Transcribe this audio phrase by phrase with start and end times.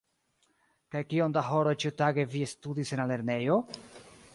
[0.95, 3.65] Kaj kiom da horoj ĉiutage vi studis en la lernejo?